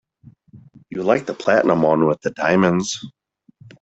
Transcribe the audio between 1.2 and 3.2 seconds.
the platinum one with the diamonds.